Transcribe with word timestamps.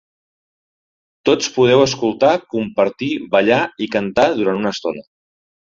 Tots 1.29 1.49
podeu 1.57 1.83
escoltar, 1.83 2.33
compartir, 2.55 3.11
ballar 3.37 3.61
i 3.87 3.91
cantar 3.99 4.29
durant 4.43 4.61
una 4.65 4.77
estona. 4.77 5.09